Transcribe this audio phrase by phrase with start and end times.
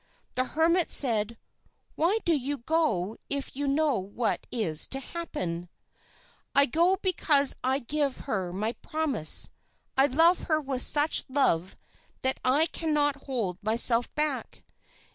[0.33, 1.37] "The hermit said:
[1.93, 5.69] 'Why do you go if you know what is to happen?'
[6.55, 9.51] "'I go because I gave her my promise.
[9.95, 11.77] I love her with such a love
[12.23, 14.63] that I cannot hold myself back.